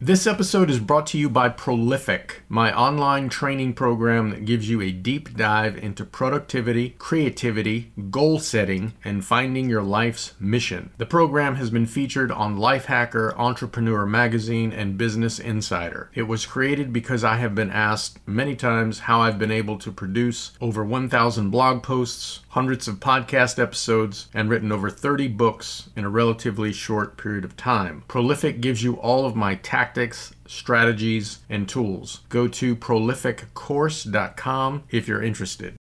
[0.00, 4.80] This episode is brought to you by Prolific, my online training program that gives you
[4.80, 10.90] a deep dive into productivity, creativity, goal setting, and finding your life's mission.
[10.98, 16.12] The program has been featured on Lifehacker, Entrepreneur Magazine, and Business Insider.
[16.14, 19.90] It was created because I have been asked many times how I've been able to
[19.90, 26.04] produce over 1,000 blog posts, hundreds of podcast episodes, and written over 30 books in
[26.04, 28.02] a relatively short period of time.
[28.08, 32.22] Prolific gives you all of my tactics strategies, and tools.
[32.28, 35.77] Go to prolificcourse.com if you're interested.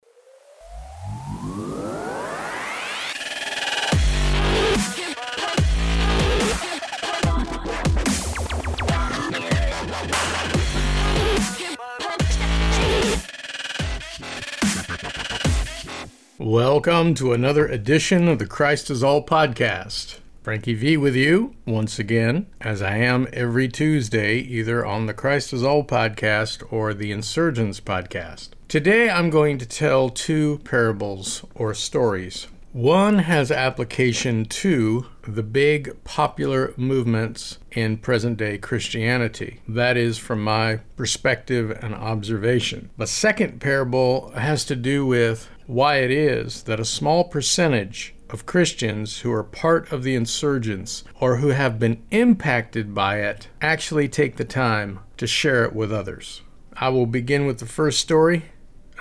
[16.47, 20.19] Welcome to another edition of the Christ is All podcast.
[20.43, 25.51] Frankie V with you once again, as I am every Tuesday, either on the Christ
[25.51, 28.51] is All podcast or the Insurgence podcast.
[28.69, 32.47] Today I'm going to tell two parables or stories.
[32.71, 39.59] One has application to the big popular movements in present day Christianity.
[39.67, 42.89] That is from my perspective and observation.
[42.95, 48.45] The second parable has to do with why it is that a small percentage of
[48.45, 54.07] Christians who are part of the insurgence or who have been impacted by it actually
[54.07, 56.41] take the time to share it with others.
[56.73, 58.45] I will begin with the first story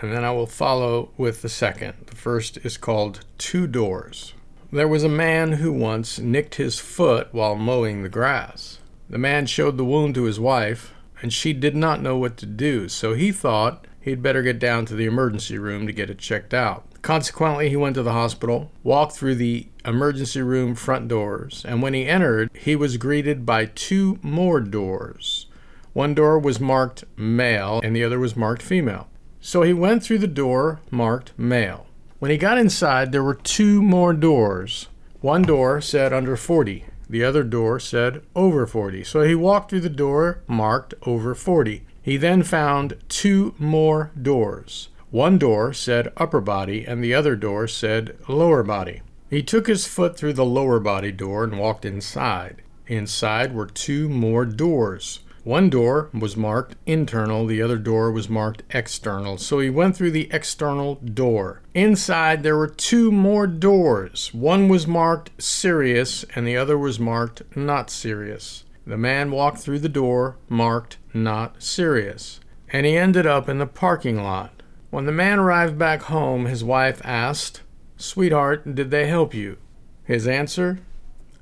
[0.01, 1.95] and then I will follow with the second.
[2.07, 4.35] The first is called Two Doors.
[4.73, 8.79] There was a man who once nicked his foot while mowing the grass.
[9.09, 12.47] The man showed the wound to his wife, and she did not know what to
[12.47, 16.17] do, so he thought he'd better get down to the emergency room to get it
[16.17, 16.85] checked out.
[17.03, 21.93] Consequently, he went to the hospital, walked through the emergency room front doors, and when
[21.93, 25.47] he entered, he was greeted by two more doors.
[25.93, 29.09] One door was marked male, and the other was marked female.
[29.41, 31.87] So he went through the door marked male.
[32.19, 34.89] When he got inside, there were two more doors.
[35.21, 39.05] One door said under 40, the other door said over 40.
[39.05, 41.86] So he walked through the door marked over 40.
[42.07, 44.91] He then found two more doors.
[45.11, 49.03] One door said upper body, and the other door said lower body.
[49.29, 52.63] He took his foot through the lower body door and walked inside.
[52.87, 55.19] Inside were two more doors.
[55.43, 59.37] One door was marked internal, the other door was marked external.
[59.37, 61.61] So he went through the external door.
[61.75, 64.33] Inside there were two more doors.
[64.33, 68.63] One was marked serious and the other was marked not serious.
[68.87, 72.41] The man walked through the door marked not serious.
[72.69, 74.63] And he ended up in the parking lot.
[74.91, 77.63] When the man arrived back home, his wife asked,
[77.97, 79.59] Sweetheart, did they help you?
[80.05, 80.79] His answer,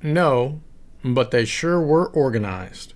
[0.01, 0.61] No,
[1.03, 2.93] but they sure were organized.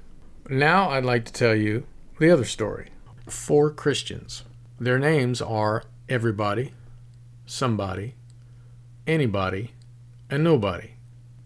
[0.50, 1.86] Now I'd like to tell you
[2.20, 2.90] the other story.
[3.28, 4.44] Four Christians.
[4.80, 6.74] Their names are everybody,
[7.46, 8.16] somebody,
[9.06, 9.74] anybody,
[10.30, 10.92] and nobody.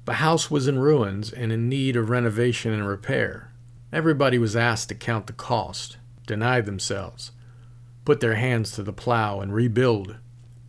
[0.06, 3.54] The house was in ruins and in need of renovation and repair.
[3.92, 7.32] Everybody was asked to count the cost, deny themselves
[8.06, 10.18] put their hands to the plow and rebuild.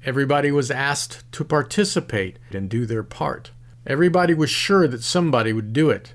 [0.04, 3.50] Everybody was asked to participate and do their part.
[3.86, 6.14] Everybody was sure that somebody would do it.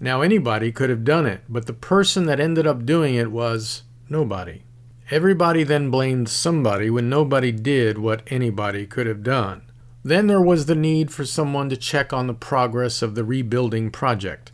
[0.00, 3.82] Now, anybody could have done it, but the person that ended up doing it was
[4.08, 4.62] nobody.
[5.10, 9.62] Everybody then blamed somebody when nobody did what anybody could have done.
[10.04, 13.90] Then there was the need for someone to check on the progress of the rebuilding
[13.90, 14.50] project,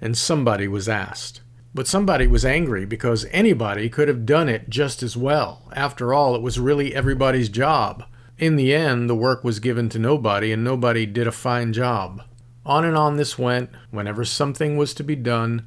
[0.00, 1.40] and somebody was asked.
[1.74, 5.70] But somebody was angry because anybody could have done it just as well.
[5.74, 8.04] After all, it was really everybody's job.
[8.38, 12.22] In the end, the work was given to nobody, and nobody did a fine job.
[12.64, 13.70] On and on this went.
[13.90, 15.66] Whenever something was to be done,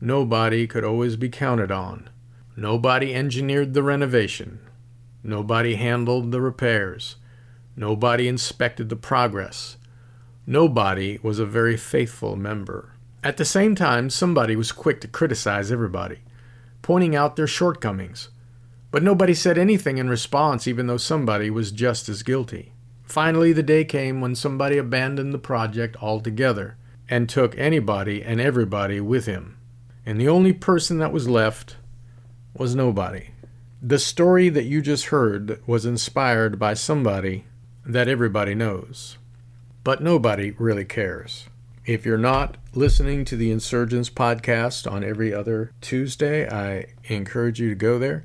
[0.00, 2.08] nobody could always be counted on.
[2.56, 4.60] Nobody engineered the renovation.
[5.22, 7.16] Nobody handled the repairs.
[7.80, 9.78] Nobody inspected the progress.
[10.46, 12.92] Nobody was a very faithful member.
[13.24, 16.18] At the same time, somebody was quick to criticize everybody,
[16.82, 18.28] pointing out their shortcomings.
[18.90, 22.74] But nobody said anything in response, even though somebody was just as guilty.
[23.02, 26.76] Finally, the day came when somebody abandoned the project altogether
[27.08, 29.56] and took anybody and everybody with him.
[30.04, 31.76] And the only person that was left
[32.54, 33.30] was nobody.
[33.80, 37.46] The story that you just heard was inspired by somebody
[37.84, 39.18] that everybody knows.
[39.84, 41.46] But nobody really cares.
[41.86, 47.70] If you're not listening to the Insurgence podcast on every other Tuesday, I encourage you
[47.70, 48.24] to go there.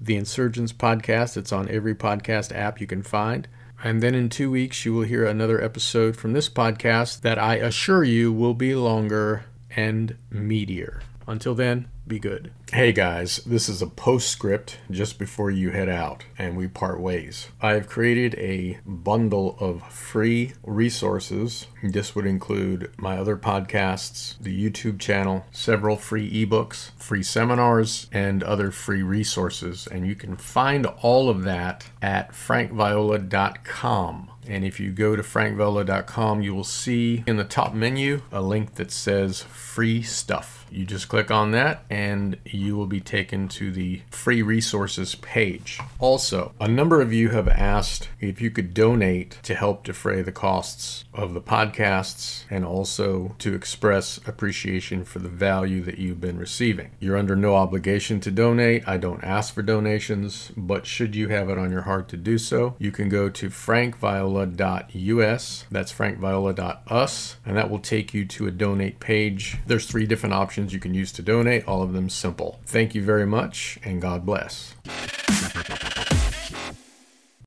[0.00, 3.46] The Insurgence podcast, it's on every podcast app you can find.
[3.82, 7.56] And then in two weeks, you will hear another episode from this podcast that I
[7.56, 9.44] assure you will be longer
[9.76, 11.02] and meatier.
[11.26, 12.52] Until then, be good.
[12.72, 17.48] Hey guys, this is a postscript just before you head out and we part ways.
[17.62, 21.66] I have created a bundle of free resources.
[21.82, 28.42] This would include my other podcasts, the YouTube channel, several free ebooks, free seminars, and
[28.42, 29.86] other free resources.
[29.86, 34.30] And you can find all of that at frankviola.com.
[34.46, 38.74] And if you go to frankviola.com, you will see in the top menu a link
[38.74, 40.63] that says free stuff.
[40.74, 45.78] You just click on that and you will be taken to the free resources page.
[46.00, 50.32] Also, a number of you have asked if you could donate to help defray the
[50.32, 56.38] costs of the podcasts and also to express appreciation for the value that you've been
[56.38, 56.90] receiving.
[56.98, 58.88] You're under no obligation to donate.
[58.88, 62.36] I don't ask for donations, but should you have it on your heart to do
[62.36, 65.66] so, you can go to frankviola.us.
[65.70, 69.58] That's frankviola.us, and that will take you to a donate page.
[69.66, 70.34] There's three different
[70.72, 72.60] you can use to donate, all of them simple.
[72.66, 74.74] Thank you very much, and God bless.